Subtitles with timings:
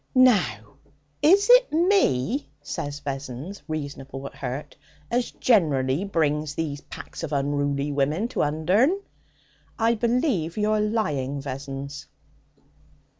[0.15, 0.77] 'Now,
[1.21, 4.75] is it me,' said Vessons, reasonable but hurt,
[5.11, 8.99] 'as generally brings these packs of unruly women to Undern?'
[9.77, 12.07] 'I believe you're lying, Vessons.'